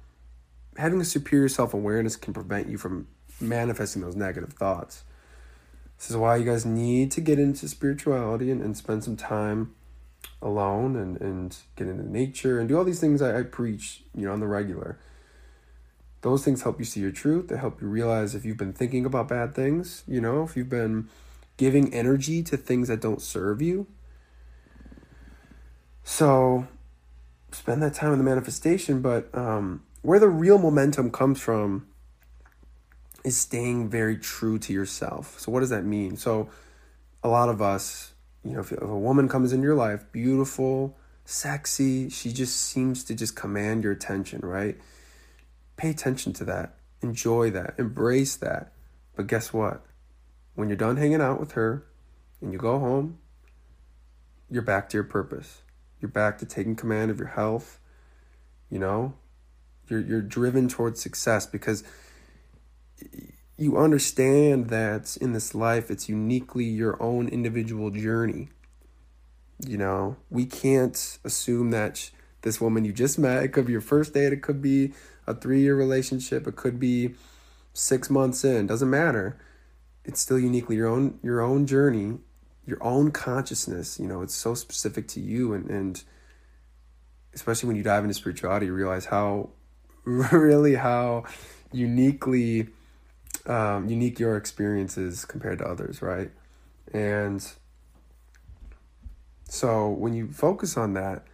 having 0.77 1.01
a 1.01 1.05
superior 1.05 1.49
self 1.49 1.75
awareness 1.75 2.17
can 2.17 2.33
prevent 2.33 2.69
you 2.69 2.79
from 2.79 3.09
manifesting 3.41 4.03
those 4.03 4.17
negative 4.17 4.53
thoughts. 4.53 5.05
This 5.99 6.11
is 6.11 6.17
why 6.17 6.37
you 6.37 6.45
guys 6.45 6.65
need 6.65 7.11
to 7.13 7.21
get 7.21 7.39
into 7.39 7.69
spirituality 7.69 8.51
and, 8.51 8.61
and 8.61 8.77
spend 8.77 9.05
some 9.05 9.17
time 9.17 9.75
alone 10.41 10.97
and, 10.97 11.21
and 11.21 11.57
get 11.77 11.87
into 11.87 12.09
nature 12.09 12.59
and 12.59 12.69
do 12.69 12.77
all 12.77 12.85
these 12.85 13.01
things 13.01 13.23
I, 13.23 13.39
I 13.39 13.43
preach, 13.43 14.03
you 14.15 14.27
know, 14.27 14.33
on 14.33 14.41
the 14.41 14.49
regular. 14.49 14.99
Those 16.23 16.45
things 16.45 16.63
help 16.63 16.79
you 16.79 16.85
see 16.85 17.01
your 17.01 17.11
truth. 17.11 17.49
They 17.49 17.57
help 17.57 17.81
you 17.81 17.89
realize 17.89 18.35
if 18.35 18.45
you've 18.45 18.57
been 18.57 18.73
thinking 18.73 19.05
about 19.05 19.29
bad 19.29 19.55
things, 19.55 20.05
you 20.07 20.21
know, 20.21 20.43
if 20.43 20.57
you've 20.57 20.69
been 20.69 21.09
giving 21.57 21.93
energy 21.93 22.43
to 22.45 22.57
things 22.57 22.89
that 22.89 23.01
don't 23.01 23.21
serve 23.21 23.61
you. 23.61 23.87
So 26.05 26.67
spend 27.53 27.83
that 27.83 27.95
time 27.95 28.13
in 28.13 28.19
the 28.19 28.25
manifestation, 28.25 29.03
but 29.03 29.33
um, 29.37 29.83
where 30.03 30.19
the 30.19 30.29
real 30.29 30.59
momentum 30.59 31.11
comes 31.11 31.41
from 31.41 31.87
is 33.25 33.37
staying 33.37 33.89
very 33.89 34.17
true 34.17 34.59
to 34.59 34.73
yourself. 34.73 35.39
So 35.39 35.53
what 35.53 35.61
does 35.61 35.71
that 35.71 35.85
mean? 35.85 36.17
So 36.17 36.51
a 37.23 37.29
lot 37.29 37.49
of 37.49 37.63
us, 37.63 38.13
you 38.45 38.53
know, 38.53 38.61
if, 38.61 38.73
a 38.73 38.87
woman 38.87 39.29
comes 39.29 39.53
in 39.53 39.63
your 39.63 39.77
life, 39.77 40.05
beautiful, 40.11 40.99
sexy, 41.25 42.09
she 42.09 42.33
just 42.33 42.57
seems 42.57 43.05
to 43.05 43.15
just 43.15 43.37
command 43.37 43.85
your 43.85 43.93
attention, 43.93 44.41
right? 44.41 44.77
Pay 45.77 45.91
attention 45.91 46.33
to 46.35 46.45
that. 46.45 46.75
Enjoy 47.01 47.51
that. 47.51 47.75
Embrace 47.79 48.37
that. 48.37 48.73
But 49.15 49.29
guess 49.29 49.53
what? 49.53 49.85
When 50.55 50.69
you're 50.69 50.77
done 50.77 50.97
hanging 50.97 51.21
out 51.21 51.39
with 51.39 51.53
her 51.53 51.87
and 52.41 52.53
you 52.53 52.59
go 52.59 52.79
home, 52.79 53.19
you're 54.51 54.63
back 54.63 54.89
to 54.91 54.97
your 54.97 55.05
purpose. 55.05 55.63
You're 56.01 56.11
back 56.11 56.39
to 56.39 56.47
taking 56.47 56.75
command 56.75 57.11
of 57.11 57.19
your 57.19 57.29
health. 57.29 57.79
You 58.69 58.81
know, 58.81 59.15
you're 59.89 60.01
you're 60.01 60.23
driven 60.23 60.69
towards 60.69 61.01
success 61.01 61.47
because 61.47 61.85
you 63.57 63.77
understand 63.77 64.69
that 64.71 65.17
in 65.21 65.33
this 65.33 65.55
life 65.55 65.91
it's 65.91 66.09
uniquely 66.09 66.65
your 66.65 67.01
own 67.03 67.29
individual 67.29 67.91
journey. 67.91 68.49
You 69.65 69.79
know, 69.79 70.17
we 70.31 70.47
can't 70.47 71.19
assume 71.25 71.71
that 71.71 72.11
this 72.43 72.61
woman 72.61 72.85
you 72.85 72.93
just 72.93 73.19
met, 73.19 73.45
it 73.45 73.49
could 73.49 73.67
be 73.67 73.73
your 73.73 73.81
first 73.81 74.15
date, 74.15 74.33
it 74.33 74.43
could 74.43 74.61
be 74.61 74.93
a 75.27 75.35
three 75.35 75.61
year 75.61 75.77
relationship, 75.77 76.47
it 76.47 76.57
could 76.57 76.81
be 76.81 77.15
six 77.73 78.11
months 78.11 78.45
in, 78.45 78.67
doesn't 78.67 78.91
matter. 78.91 79.39
It's 80.05 80.21
still 80.21 80.39
uniquely 80.39 80.77
your 80.77 80.89
own 80.89 81.21
your 81.23 81.41
own 81.41 81.67
journey, 81.67 82.19
your 82.67 82.83
own 82.83 83.13
consciousness. 83.13 84.01
You 84.01 84.09
know, 84.09 84.23
it's 84.23 84.35
so 84.35 84.55
specific 84.55 85.07
to 85.09 85.21
you 85.21 85.53
and, 85.53 85.71
and 85.71 86.03
especially 87.35 87.69
when 87.69 87.77
you 87.77 87.83
dive 87.83 88.03
into 88.03 88.15
spirituality, 88.15 88.67
you 88.67 88.75
realize 88.75 89.07
how 89.07 89.51
really 90.05 90.75
how 90.75 91.25
uniquely 91.73 92.69
um, 93.47 93.89
unique 93.89 94.19
your 94.19 94.37
experience 94.37 94.97
is 94.97 95.25
compared 95.25 95.59
to 95.59 95.65
others, 95.67 96.03
right? 96.03 96.31
And 96.93 97.45
so 99.49 99.89
when 99.89 100.15
you 100.15 100.29
focus 100.29 100.77
on 100.77 100.95
that, 100.95 101.25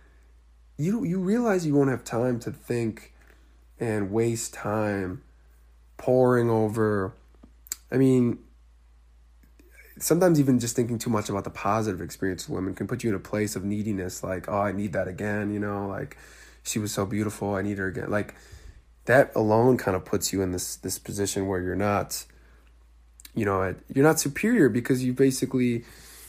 you 0.76 1.04
you 1.04 1.18
realize 1.18 1.66
you 1.66 1.75
won't 1.75 1.90
have 1.90 2.04
time 2.04 2.38
to 2.40 2.52
think 2.52 3.12
and 3.80 4.10
waste 4.10 4.54
time 4.54 5.22
poring 5.96 6.48
over. 6.50 7.14
I 7.90 7.96
mean, 7.96 8.38
sometimes 9.98 10.38
even 10.38 10.58
just 10.58 10.76
thinking 10.76 10.98
too 10.98 11.10
much 11.10 11.28
about 11.28 11.44
the 11.44 11.50
positive 11.50 12.00
experience 12.00 12.44
of 12.44 12.50
women 12.50 12.75
can 12.75 12.87
put 12.87 13.02
you 13.02 13.10
in 13.10 13.16
a 13.16 13.20
place 13.20 13.56
of 13.56 13.64
neediness. 13.64 14.22
Like, 14.22 14.48
oh, 14.48 14.60
I 14.60 14.72
need 14.72 14.92
that 14.92 15.08
again. 15.08 15.52
You 15.52 15.58
know, 15.58 15.88
like 15.88 16.16
she 16.62 16.78
was 16.78 16.92
so 16.92 17.06
beautiful. 17.06 17.54
I 17.54 17.62
need 17.62 17.78
her 17.78 17.88
again. 17.88 18.10
Like 18.10 18.34
that 19.08 19.34
alone 19.34 19.78
kind 19.78 19.96
of 19.96 20.04
puts 20.04 20.34
you 20.34 20.42
in 20.42 20.52
this 20.52 20.76
this 20.76 20.98
position 20.98 21.46
where 21.46 21.62
you're 21.62 21.74
not, 21.74 22.26
you 23.34 23.46
know, 23.46 23.74
you're 23.94 24.04
not 24.04 24.20
superior 24.20 24.68
because 24.68 25.02
you 25.02 25.14
basically 25.14 25.84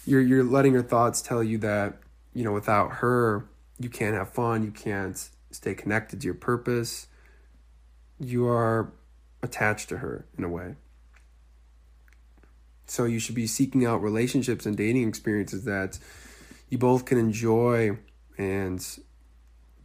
you're 0.06 0.22
you're 0.22 0.46
letting 0.46 0.72
your 0.72 0.82
thoughts 0.82 1.22
tell 1.22 1.44
you 1.44 1.58
that 1.58 1.98
you 2.34 2.42
know 2.42 2.54
without 2.54 2.94
her 2.94 3.46
you 3.80 3.90
can't 3.90 4.16
have 4.16 4.30
fun, 4.30 4.64
you 4.64 4.72
can't 4.72 5.30
stay 5.52 5.76
connected 5.76 6.22
to 6.22 6.26
your 6.26 6.34
purpose. 6.34 7.08
You 8.18 8.48
are 8.48 8.94
attached 9.44 9.90
to 9.90 9.98
her 9.98 10.26
in 10.38 10.46
a 10.46 10.50
way. 10.50 10.76
So 12.86 13.04
you 13.04 13.20
should 13.20 13.36
be 13.36 13.46
seeking 13.46 13.86
out 13.86 14.02
relationships 14.02 14.66
and 14.66 14.78
dating 14.78 15.06
experiences 15.06 15.66
that 15.66 16.00
you 16.70 16.78
both 16.78 17.04
can 17.04 17.18
enjoy 17.18 17.98
and 18.38 18.86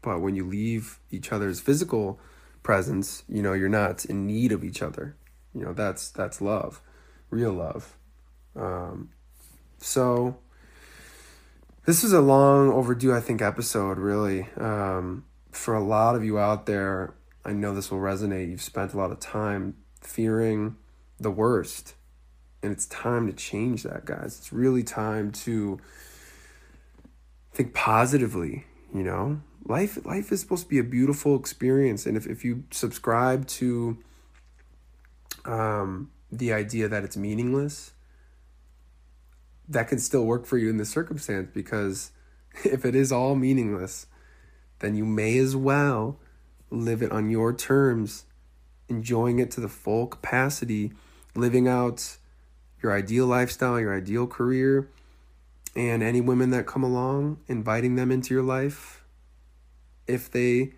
but 0.01 0.21
when 0.21 0.37
you 0.37 0.47
leave 0.47 1.01
each 1.11 1.33
other's 1.33 1.59
physical 1.59 2.21
presence, 2.65 3.23
you 3.29 3.43
know, 3.43 3.53
you're 3.53 3.69
not 3.69 4.05
in 4.05 4.27
need 4.27 4.51
of 4.51 4.65
each 4.65 4.83
other. 4.83 5.17
You 5.55 5.65
know, 5.65 5.73
that's 5.73 6.11
that's 6.11 6.41
love, 6.41 6.81
real 7.31 7.53
love. 7.53 7.97
Um, 8.57 9.11
so 9.79 10.39
this 11.87 12.03
is 12.03 12.13
a 12.13 12.21
long 12.21 12.73
overdue, 12.73 13.15
I 13.15 13.21
think, 13.21 13.41
episode. 13.41 13.99
Really, 13.99 14.49
um, 14.57 15.25
for 15.53 15.75
a 15.75 15.85
lot 15.85 16.17
of 16.17 16.25
you 16.25 16.41
out 16.41 16.67
there, 16.67 17.15
I 17.45 17.53
know 17.53 17.73
this 17.73 17.93
will 17.93 18.01
resonate. 18.01 18.51
You've 18.51 18.61
spent 18.61 18.93
a 18.93 18.97
lot 18.97 19.13
of 19.13 19.21
time 19.21 19.77
fearing 20.01 20.75
the 21.21 21.31
worst 21.31 21.95
and 22.65 22.73
it's 22.73 22.87
time 22.87 23.27
to 23.27 23.33
change 23.35 23.83
that, 23.83 24.07
guys. 24.07 24.39
It's 24.39 24.51
really 24.51 24.83
time 24.83 25.33
to 25.33 25.79
think 27.53 27.75
positively, 27.75 28.65
you 28.93 29.03
know? 29.03 29.43
Life 29.67 30.05
life 30.05 30.31
is 30.31 30.41
supposed 30.41 30.65
to 30.65 30.69
be 30.69 30.79
a 30.79 30.85
beautiful 30.85 31.37
experience. 31.37 32.05
And 32.05 32.17
if, 32.17 32.27
if 32.27 32.45
you 32.45 32.65
subscribe 32.71 33.47
to 33.49 33.99
um, 35.47 36.11
the 36.31 36.53
idea 36.53 36.89
that 36.89 37.03
it's 37.03 37.17
meaningless, 37.17 37.93
that 39.69 39.89
can 39.89 39.99
still 39.99 40.25
work 40.25 40.45
for 40.45 40.59
you 40.59 40.69
in 40.69 40.77
this 40.77 40.91
circumstance 40.91 41.51
because 41.55 42.11
if 42.65 42.85
it 42.85 42.95
is 42.95 43.11
all 43.11 43.35
meaningless, 43.35 44.07
then 44.81 44.95
you 44.95 45.07
may 45.07 45.39
as 45.39 45.57
well 45.57 46.19
live 46.71 47.03
it 47.03 47.11
on 47.11 47.31
your 47.31 47.55
terms, 47.55 48.25
enjoying 48.89 49.39
it 49.39 49.51
to 49.53 49.61
the 49.61 49.69
full 49.69 50.07
capacity, 50.07 50.93
living 51.35 51.67
out 51.67 52.19
your 52.83 52.93
ideal 52.93 53.27
lifestyle, 53.27 53.81
your 53.81 53.97
ideal 53.97 54.27
career, 54.27 54.89
and 55.75 56.03
any 56.03 56.21
women 56.21 56.51
that 56.51 56.67
come 56.67 56.83
along, 56.83 57.39
inviting 57.49 57.95
them 57.97 58.11
into 58.11 58.35
your 58.35 58.43
life 58.43 59.04
if 60.07 60.31
they 60.31 60.73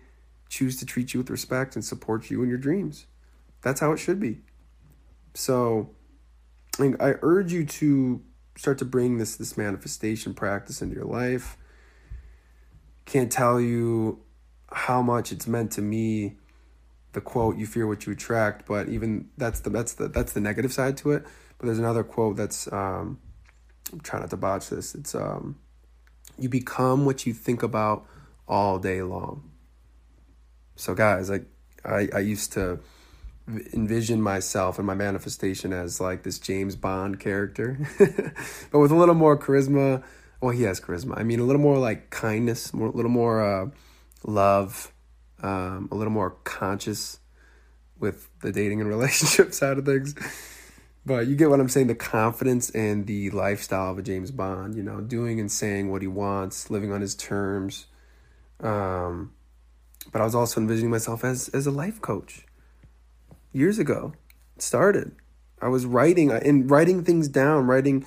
choose 0.49 0.77
to 0.77 0.85
treat 0.85 1.13
you 1.13 1.19
with 1.19 1.29
respect 1.29 1.75
and 1.75 1.83
support 1.83 2.29
you 2.29 2.41
in 2.43 2.49
your 2.49 2.57
dreams. 2.57 3.05
That's 3.61 3.79
how 3.79 3.91
it 3.91 3.97
should 3.97 4.19
be. 4.19 4.39
So 5.33 5.89
I 6.79 7.15
urge 7.21 7.51
you 7.51 7.65
to 7.65 8.21
start 8.55 8.77
to 8.79 8.85
bring 8.85 9.17
this 9.17 9.35
this 9.35 9.57
manifestation 9.57 10.33
practice 10.33 10.81
into 10.81 10.95
your 10.95 11.05
life. 11.05 11.57
Can't 13.05 13.31
tell 13.31 13.59
you 13.59 14.21
how 14.71 15.01
much 15.01 15.31
it's 15.31 15.47
meant 15.47 15.71
to 15.71 15.81
me 15.81 16.37
the 17.13 17.21
quote 17.21 17.57
you 17.57 17.65
fear 17.65 17.87
what 17.87 18.05
you 18.05 18.11
attract 18.11 18.65
but 18.67 18.89
even 18.89 19.29
that's 19.37 19.61
the 19.61 19.69
that's 19.69 19.93
the 19.93 20.09
that's 20.09 20.33
the 20.33 20.41
negative 20.41 20.73
side 20.73 20.97
to 20.97 21.11
it 21.11 21.23
but 21.57 21.65
there's 21.65 21.79
another 21.79 22.03
quote 22.03 22.35
that's 22.35 22.71
um, 22.71 23.17
I'm 23.91 23.99
trying 24.01 24.21
not 24.21 24.29
to 24.31 24.37
botch 24.37 24.69
this. 24.69 24.95
It's 24.95 25.15
um, 25.15 25.57
you 26.37 26.49
become 26.49 27.05
what 27.05 27.25
you 27.25 27.33
think 27.33 27.63
about 27.63 28.05
all 28.47 28.79
day 28.79 29.01
long. 29.01 29.49
So 30.75 30.93
guys, 30.93 31.31
I, 31.31 31.41
I 31.83 32.19
used 32.19 32.53
to 32.53 32.79
envision 33.73 34.21
myself 34.21 34.77
and 34.77 34.85
my 34.85 34.93
manifestation 34.93 35.73
as 35.73 36.01
like 36.01 36.23
this 36.23 36.37
James 36.39 36.75
Bond 36.75 37.19
character, 37.19 37.77
but 38.71 38.79
with 38.79 38.91
a 38.91 38.95
little 38.95 39.15
more 39.15 39.37
charisma. 39.37 40.03
Well, 40.39 40.51
he 40.51 40.63
has 40.63 40.79
charisma. 40.79 41.17
I 41.17 41.23
mean, 41.23 41.39
a 41.39 41.43
little 41.43 41.61
more 41.61 41.79
like 41.79 42.11
kindness, 42.11 42.71
more, 42.71 42.89
a 42.89 42.91
little 42.91 43.09
more 43.09 43.41
uh, 43.41 43.69
love, 44.23 44.93
um, 45.41 45.89
a 45.91 45.95
little 45.95 46.13
more 46.13 46.31
conscious 46.43 47.19
with 47.99 48.29
the 48.41 48.51
dating 48.51 48.79
and 48.81 48.89
relationship 48.97 49.53
side 49.53 49.79
of 49.79 49.85
things. 49.85 50.13
But 51.07 51.27
you 51.27 51.35
get 51.35 51.49
what 51.49 51.59
I'm 51.59 51.69
saying 51.69 51.87
the 51.87 51.95
confidence 51.95 52.69
and 52.71 53.07
the 53.07 53.31
lifestyle 53.31 53.91
of 53.91 53.97
a 53.97 54.03
James 54.03 54.29
Bond, 54.29 54.75
you 54.75 54.83
know, 54.83 54.99
doing 54.99 55.39
and 55.39 55.51
saying 55.51 55.89
what 55.89 56.01
he 56.01 56.07
wants, 56.07 56.69
living 56.69 56.91
on 56.91 57.01
his 57.01 57.15
terms. 57.15 57.87
Um, 58.59 59.33
but 60.11 60.21
I 60.21 60.25
was 60.25 60.35
also 60.35 60.61
envisioning 60.61 60.91
myself 60.91 61.23
as, 61.23 61.49
as 61.49 61.67
a 61.67 61.71
life 61.71 62.01
coach 62.01 62.45
years 63.53 63.79
ago. 63.79 64.13
Started. 64.57 65.15
I 65.61 65.67
was 65.67 65.85
writing 65.85 66.31
and 66.31 66.69
writing 66.69 67.03
things 67.03 67.27
down, 67.27 67.67
writing 67.67 68.05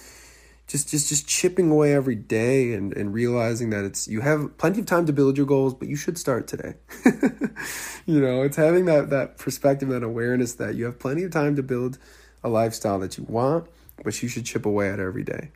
just 0.67 0.89
just 0.89 1.09
just 1.09 1.27
chipping 1.27 1.69
away 1.71 1.93
every 1.93 2.15
day 2.15 2.75
and 2.75 2.97
and 2.97 3.13
realizing 3.13 3.71
that 3.71 3.85
it's 3.85 4.07
you 4.07 4.21
have 4.21 4.57
plenty 4.57 4.79
of 4.79 4.87
time 4.87 5.05
to 5.07 5.13
build 5.13 5.37
your 5.37 5.47
goals 5.47 5.75
but 5.75 5.89
you 5.89 5.97
should 5.97 6.17
start 6.17 6.47
today 6.47 6.75
you 8.07 8.21
know 8.21 8.45
it's 8.45 8.57
having 8.57 8.85
that 8.85 9.11
that 9.11 9.37
perspective 9.37 9.89
that 9.89 10.05
awareness 10.05 10.55
that 10.55 10.77
you 10.77 10.85
have 10.85 10.97
plenty 10.97 11.25
of 11.25 11.33
time 11.33 11.57
to 11.57 11.63
build 11.65 11.99
a 12.43 12.49
lifestyle 12.49 12.99
that 13.01 13.19
you 13.19 13.25
want, 13.29 13.67
but 14.03 14.23
you 14.23 14.29
should 14.29 14.45
chip 14.45 14.67
away 14.67 14.89
at 14.91 15.01
every 15.01 15.23
day. 15.23 15.51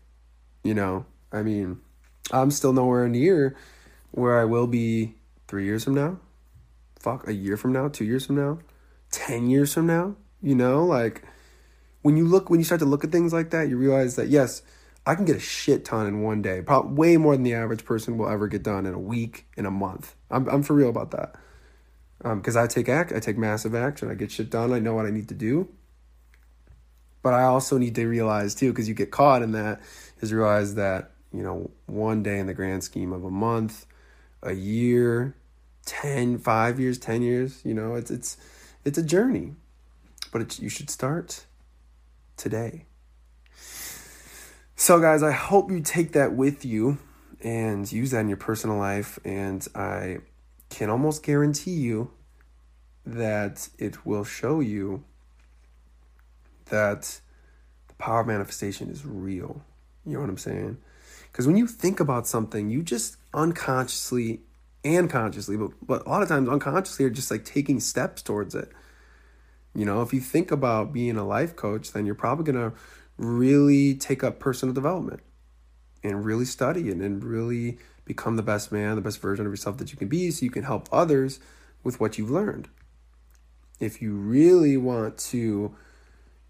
You 0.62 0.74
know, 0.74 1.06
I 1.32 1.42
mean, 1.42 1.80
I'm 2.30 2.50
still 2.50 2.72
nowhere 2.72 3.08
near 3.08 3.56
where 4.14 4.40
I 4.40 4.44
will 4.44 4.68
be 4.68 5.14
three 5.48 5.64
years 5.64 5.84
from 5.84 5.94
now. 5.94 6.18
Fuck, 7.00 7.26
a 7.26 7.34
year 7.34 7.56
from 7.56 7.72
now, 7.72 7.88
two 7.88 8.04
years 8.04 8.24
from 8.24 8.36
now, 8.36 8.60
10 9.10 9.50
years 9.50 9.74
from 9.74 9.86
now. 9.86 10.16
You 10.40 10.54
know, 10.54 10.84
like 10.84 11.22
when 12.02 12.16
you 12.16 12.26
look, 12.26 12.48
when 12.48 12.60
you 12.60 12.64
start 12.64 12.78
to 12.78 12.86
look 12.86 13.02
at 13.02 13.10
things 13.10 13.32
like 13.32 13.50
that, 13.50 13.68
you 13.68 13.76
realize 13.76 14.16
that, 14.16 14.28
yes, 14.28 14.62
I 15.04 15.16
can 15.16 15.24
get 15.24 15.36
a 15.36 15.40
shit 15.40 15.84
ton 15.84 16.06
in 16.06 16.22
one 16.22 16.42
day, 16.42 16.62
probably 16.62 16.92
way 16.94 17.16
more 17.16 17.34
than 17.34 17.42
the 17.42 17.54
average 17.54 17.84
person 17.84 18.16
will 18.16 18.28
ever 18.28 18.46
get 18.46 18.62
done 18.62 18.86
in 18.86 18.94
a 18.94 18.98
week, 18.98 19.46
in 19.56 19.66
a 19.66 19.70
month. 19.70 20.14
I'm, 20.30 20.48
I'm 20.48 20.62
for 20.62 20.74
real 20.74 20.88
about 20.88 21.10
that. 21.10 21.34
Because 22.22 22.56
um, 22.56 22.62
I 22.62 22.66
take 22.68 22.88
act, 22.88 23.12
I 23.12 23.18
take 23.18 23.36
massive 23.36 23.74
action, 23.74 24.10
I 24.10 24.14
get 24.14 24.30
shit 24.30 24.48
done, 24.48 24.72
I 24.72 24.78
know 24.78 24.94
what 24.94 25.06
I 25.06 25.10
need 25.10 25.28
to 25.28 25.34
do, 25.34 25.68
But 27.22 27.34
I 27.34 27.42
also 27.42 27.76
need 27.78 27.96
to 27.96 28.06
realize 28.06 28.54
too, 28.54 28.70
because 28.72 28.88
you 28.88 28.94
get 28.94 29.10
caught 29.10 29.42
in 29.42 29.52
that, 29.52 29.80
is 30.20 30.32
realize 30.32 30.76
that, 30.76 31.10
you 31.32 31.42
know, 31.42 31.70
one 31.86 32.22
day 32.22 32.38
in 32.38 32.46
the 32.46 32.54
grand 32.54 32.84
scheme 32.84 33.12
of 33.12 33.24
a 33.24 33.30
month, 33.30 33.86
a 34.44 34.52
year, 34.52 35.34
10, 35.86 36.38
five 36.38 36.78
years, 36.78 36.98
10 36.98 37.22
years, 37.22 37.60
you 37.64 37.74
know, 37.74 37.94
it's, 37.94 38.10
it's, 38.10 38.36
it's 38.84 38.98
a 38.98 39.02
journey, 39.02 39.54
but 40.32 40.58
you 40.58 40.68
should 40.68 40.90
start 40.90 41.46
today. 42.36 42.84
So, 44.76 45.00
guys, 45.00 45.22
I 45.22 45.32
hope 45.32 45.70
you 45.70 45.80
take 45.80 46.12
that 46.12 46.34
with 46.34 46.64
you 46.64 46.98
and 47.42 47.90
use 47.90 48.10
that 48.10 48.20
in 48.20 48.28
your 48.28 48.36
personal 48.36 48.76
life. 48.76 49.18
And 49.24 49.66
I 49.74 50.18
can 50.68 50.90
almost 50.90 51.22
guarantee 51.22 51.74
you 51.74 52.10
that 53.06 53.68
it 53.78 54.04
will 54.04 54.24
show 54.24 54.60
you 54.60 55.04
that 56.66 57.20
the 57.88 57.94
power 57.94 58.20
of 58.20 58.26
manifestation 58.26 58.90
is 58.90 59.04
real. 59.04 59.62
You 60.04 60.14
know 60.14 60.20
what 60.20 60.28
I'm 60.28 60.38
saying? 60.38 60.78
Because 61.34 61.48
when 61.48 61.56
you 61.56 61.66
think 61.66 61.98
about 61.98 62.28
something, 62.28 62.70
you 62.70 62.80
just 62.80 63.16
unconsciously 63.34 64.42
and 64.84 65.10
consciously, 65.10 65.56
but, 65.56 65.72
but 65.84 66.06
a 66.06 66.08
lot 66.08 66.22
of 66.22 66.28
times 66.28 66.48
unconsciously 66.48 67.04
are 67.06 67.10
just 67.10 67.28
like 67.28 67.44
taking 67.44 67.80
steps 67.80 68.22
towards 68.22 68.54
it. 68.54 68.70
You 69.74 69.84
know, 69.84 70.00
if 70.00 70.14
you 70.14 70.20
think 70.20 70.52
about 70.52 70.92
being 70.92 71.16
a 71.16 71.26
life 71.26 71.56
coach, 71.56 71.90
then 71.90 72.06
you're 72.06 72.14
probably 72.14 72.52
going 72.52 72.70
to 72.70 72.76
really 73.16 73.96
take 73.96 74.22
up 74.22 74.38
personal 74.38 74.72
development 74.72 75.22
and 76.04 76.24
really 76.24 76.44
study 76.44 76.88
it 76.88 76.98
and 76.98 77.24
really 77.24 77.78
become 78.04 78.36
the 78.36 78.42
best 78.44 78.70
man, 78.70 78.94
the 78.94 79.02
best 79.02 79.20
version 79.20 79.44
of 79.44 79.50
yourself 79.50 79.78
that 79.78 79.90
you 79.90 79.98
can 79.98 80.06
be 80.06 80.30
so 80.30 80.44
you 80.44 80.52
can 80.52 80.62
help 80.62 80.88
others 80.92 81.40
with 81.82 81.98
what 81.98 82.16
you've 82.16 82.30
learned. 82.30 82.68
If 83.80 84.00
you 84.00 84.14
really 84.14 84.76
want 84.76 85.18
to 85.18 85.74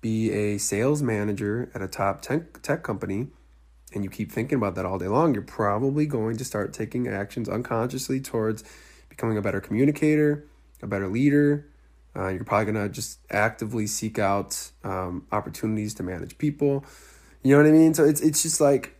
be 0.03 0.31
a 0.31 0.59
sales 0.59 1.03
manager 1.03 1.71
at 1.75 1.81
a 1.81 1.89
top 1.89 2.21
tech, 2.21 2.61
tech 2.61 2.83
company 2.83 3.29
and 3.95 4.05
you 4.05 4.11
keep 4.11 4.31
thinking 4.31 4.57
about 4.57 4.75
that 4.75 4.85
all 4.85 4.99
day 4.99 5.09
long, 5.09 5.35
you're 5.35 5.43
probably 5.43 6.07
going 6.07 6.37
to 6.37 6.45
start 6.45 6.73
taking 6.73 7.09
actions 7.09 7.49
unconsciously 7.49 8.21
towards 8.21 8.65
becoming 9.09 9.37
a 9.37 9.43
better 9.43 9.61
communicator, 9.61 10.47
a 10.83 10.87
better 10.87 11.09
leader. 11.09 11.67
Uh, 12.17 12.29
you're 12.29 12.45
probably 12.45 12.73
going 12.73 12.89
to 12.89 12.93
just 12.93 13.19
actively 13.31 13.87
seek 13.87 14.19
out 14.19 14.71
um, 14.85 15.27
opportunities 15.33 15.95
to 15.95 16.03
manage 16.03 16.39
people. 16.39 16.85
You 17.43 17.57
know 17.57 17.63
what 17.63 17.69
I 17.69 17.73
mean? 17.73 17.93
So 17.95 18.05
it's 18.05 18.21
it's 18.21 18.43
just 18.43 18.61
like 18.61 18.97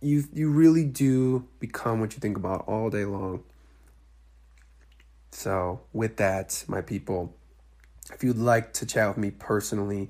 you 0.00 0.24
you 0.32 0.50
really 0.50 0.84
do 0.84 1.46
become 1.58 2.00
what 2.00 2.14
you 2.14 2.20
think 2.20 2.36
about 2.36 2.66
all 2.66 2.88
day 2.88 3.04
long. 3.04 3.42
So 5.32 5.80
with 5.92 6.16
that, 6.16 6.64
my 6.68 6.80
people, 6.80 7.36
if 8.14 8.24
you'd 8.24 8.38
like 8.38 8.72
to 8.74 8.86
chat 8.86 9.08
with 9.08 9.18
me 9.18 9.30
personally, 9.30 10.08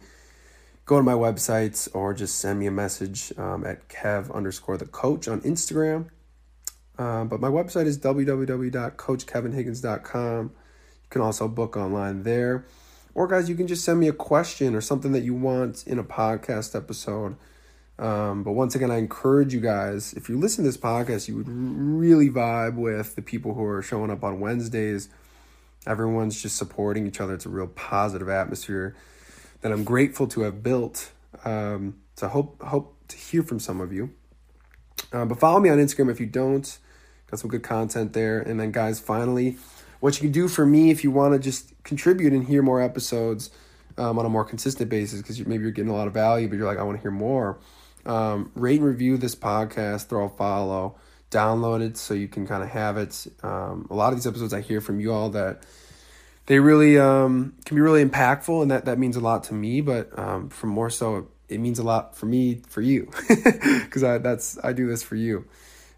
go 0.86 0.96
to 0.96 1.02
my 1.02 1.12
websites 1.12 1.86
or 1.92 2.14
just 2.14 2.38
send 2.38 2.58
me 2.60 2.66
a 2.66 2.70
message 2.70 3.30
um, 3.36 3.66
at 3.66 3.86
kev 3.88 4.32
underscore 4.32 4.78
the 4.78 4.86
coach 4.86 5.28
on 5.28 5.42
Instagram. 5.42 6.06
Uh, 6.96 7.24
but 7.24 7.40
my 7.40 7.48
website 7.48 7.86
is 7.86 7.98
www.coachkevinhiggins.com. 7.98 10.44
You 10.44 11.10
can 11.10 11.20
also 11.20 11.48
book 11.48 11.76
online 11.76 12.22
there. 12.22 12.64
Or, 13.14 13.26
guys, 13.26 13.48
you 13.48 13.56
can 13.56 13.66
just 13.66 13.84
send 13.84 13.98
me 13.98 14.06
a 14.08 14.12
question 14.12 14.74
or 14.74 14.80
something 14.80 15.12
that 15.12 15.22
you 15.22 15.34
want 15.34 15.86
in 15.86 15.98
a 15.98 16.04
podcast 16.04 16.76
episode. 16.76 17.36
Um, 17.98 18.42
but 18.42 18.52
once 18.52 18.74
again, 18.74 18.90
I 18.90 18.98
encourage 18.98 19.54
you 19.54 19.60
guys, 19.60 20.12
if 20.12 20.28
you 20.28 20.38
listen 20.38 20.64
to 20.64 20.68
this 20.68 20.76
podcast, 20.76 21.28
you 21.28 21.36
would 21.36 21.48
really 21.48 22.28
vibe 22.28 22.76
with 22.76 23.16
the 23.16 23.22
people 23.22 23.54
who 23.54 23.64
are 23.64 23.82
showing 23.82 24.10
up 24.10 24.22
on 24.22 24.38
Wednesdays. 24.38 25.08
Everyone's 25.86 26.40
just 26.40 26.56
supporting 26.56 27.06
each 27.06 27.20
other. 27.20 27.34
It's 27.34 27.46
a 27.46 27.50
real 27.50 27.68
positive 27.68 28.28
atmosphere 28.28 28.94
that 29.66 29.72
I'm 29.72 29.82
grateful 29.82 30.28
to 30.28 30.42
have 30.42 30.62
built. 30.62 31.10
Um, 31.44 31.96
so 32.14 32.28
hope 32.28 32.62
hope 32.62 32.96
to 33.08 33.16
hear 33.16 33.42
from 33.42 33.58
some 33.58 33.80
of 33.80 33.92
you. 33.92 34.10
Uh, 35.12 35.24
but 35.24 35.40
follow 35.40 35.58
me 35.58 35.68
on 35.68 35.78
Instagram 35.78 36.08
if 36.08 36.20
you 36.20 36.26
don't. 36.26 36.78
Got 37.28 37.40
some 37.40 37.50
good 37.50 37.64
content 37.64 38.12
there. 38.12 38.38
And 38.38 38.60
then, 38.60 38.70
guys, 38.70 39.00
finally, 39.00 39.56
what 39.98 40.14
you 40.14 40.20
can 40.20 40.30
do 40.30 40.46
for 40.46 40.64
me 40.64 40.92
if 40.92 41.02
you 41.02 41.10
want 41.10 41.34
to 41.34 41.40
just 41.40 41.72
contribute 41.82 42.32
and 42.32 42.46
hear 42.46 42.62
more 42.62 42.80
episodes 42.80 43.50
um, 43.98 44.20
on 44.20 44.24
a 44.24 44.28
more 44.28 44.44
consistent 44.44 44.88
basis 44.88 45.20
because 45.20 45.44
maybe 45.44 45.64
you're 45.64 45.72
getting 45.72 45.90
a 45.90 45.96
lot 45.96 46.06
of 46.06 46.14
value, 46.14 46.46
but 46.48 46.56
you're 46.58 46.66
like, 46.66 46.78
I 46.78 46.84
want 46.84 46.98
to 46.98 47.02
hear 47.02 47.10
more. 47.10 47.58
Um, 48.04 48.52
rate 48.54 48.78
and 48.78 48.88
review 48.88 49.16
this 49.16 49.34
podcast, 49.34 50.06
throw 50.06 50.26
a 50.26 50.28
follow, 50.28 50.94
download 51.32 51.84
it 51.84 51.96
so 51.96 52.14
you 52.14 52.28
can 52.28 52.46
kind 52.46 52.62
of 52.62 52.68
have 52.68 52.96
it. 52.96 53.26
Um, 53.42 53.88
a 53.90 53.94
lot 53.94 54.12
of 54.12 54.18
these 54.20 54.28
episodes 54.28 54.54
I 54.54 54.60
hear 54.60 54.80
from 54.80 55.00
you 55.00 55.12
all 55.12 55.30
that 55.30 55.64
they 56.46 56.60
really 56.60 56.98
um, 56.98 57.54
can 57.64 57.76
be 57.76 57.80
really 57.80 58.04
impactful, 58.04 58.62
and 58.62 58.70
that, 58.70 58.84
that 58.84 58.98
means 58.98 59.16
a 59.16 59.20
lot 59.20 59.44
to 59.44 59.54
me. 59.54 59.80
But 59.80 60.16
um, 60.18 60.48
for 60.48 60.66
more 60.66 60.90
so, 60.90 61.28
it 61.48 61.58
means 61.58 61.78
a 61.78 61.82
lot 61.82 62.16
for 62.16 62.26
me 62.26 62.62
for 62.68 62.80
you 62.80 63.10
because 63.28 64.02
I 64.02 64.18
that's 64.18 64.58
I 64.64 64.72
do 64.72 64.86
this 64.86 65.02
for 65.02 65.16
you, 65.16 65.46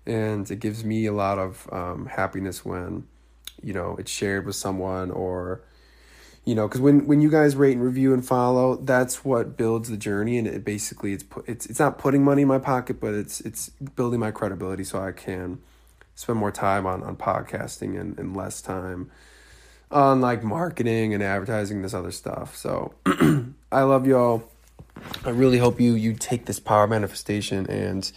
and 0.07 0.51
it 0.51 0.61
gives 0.61 0.85
me 0.85 1.07
a 1.07 1.13
lot 1.13 1.39
of 1.39 1.69
um, 1.73 2.07
happiness 2.07 2.65
when 2.65 3.07
you 3.63 3.73
know 3.73 3.97
it's 3.99 4.11
shared 4.11 4.47
with 4.47 4.57
someone 4.57 5.11
or 5.11 5.63
you 6.45 6.55
know 6.55 6.67
because 6.67 6.81
when 6.81 7.07
when 7.07 7.21
you 7.21 7.31
guys 7.31 7.57
rate 7.57 7.73
and 7.73 7.83
review 7.83 8.15
and 8.15 8.27
follow 8.27 8.77
that's 8.77 9.25
what 9.25 9.57
builds 9.57 9.91
the 9.91 9.97
journey 9.97 10.39
and 10.39 10.47
it 10.47 10.65
basically 10.65 11.13
it's 11.13 11.25
put 11.25 11.47
it's 11.49 11.67
it's 11.67 11.79
not 11.79 11.99
putting 11.99 12.25
money 12.25 12.43
in 12.43 12.49
my 12.49 12.59
pocket 12.59 13.01
but 13.01 13.15
it's 13.15 13.41
it's 13.41 13.71
building 13.97 14.21
my 14.21 14.31
credibility 14.31 14.85
so 14.85 15.01
i 15.01 15.13
can 15.13 15.59
spend 16.15 16.39
more 16.39 16.53
time 16.53 16.87
on 16.87 17.03
on 17.03 17.17
podcasting 17.17 18.01
and, 18.01 18.19
and 18.19 18.37
less 18.37 18.63
time 18.63 19.11
on 19.91 20.21
like 20.21 20.43
marketing 20.43 21.15
and 21.15 21.23
advertising 21.23 21.83
this 21.83 21.95
other 21.95 22.11
stuff. 22.11 22.57
So 22.57 22.95
i 23.73 23.83
love 23.83 24.07
y'all. 24.07 24.45
I 25.25 25.31
really 25.31 25.59
hope 25.59 25.81
you 25.81 25.95
you 25.95 26.15
take 26.15 26.47
this 26.47 26.59
power 26.59 26.87
manifestation 26.87 27.67
and 27.71 28.11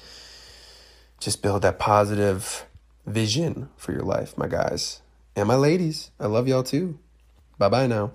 just 1.19 1.41
build 1.41 1.61
that 1.61 1.77
positive 1.77 2.65
vision 3.05 3.69
for 3.77 3.91
your 3.91 4.03
life 4.03 4.37
my 4.37 4.47
guys 4.47 5.01
and 5.35 5.47
my 5.47 5.55
ladies. 5.55 6.11
I 6.19 6.27
love 6.27 6.47
y'all 6.47 6.63
too. 6.63 6.99
Bye 7.57 7.69
bye 7.69 7.87
now 7.87 8.11